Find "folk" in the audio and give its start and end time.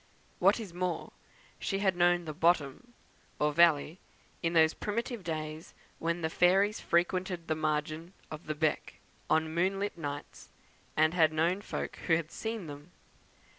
11.61-11.97